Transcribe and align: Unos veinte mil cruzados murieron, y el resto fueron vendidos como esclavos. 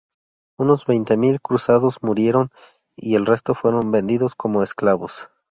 Unos 0.57 0.87
veinte 0.87 1.15
mil 1.15 1.39
cruzados 1.39 1.99
murieron, 2.01 2.49
y 2.95 3.13
el 3.13 3.27
resto 3.27 3.53
fueron 3.53 3.91
vendidos 3.91 4.33
como 4.33 4.63
esclavos. 4.63 5.29